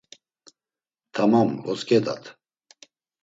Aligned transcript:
Tamam 1.15 1.49
votzǩedat. 1.63 2.23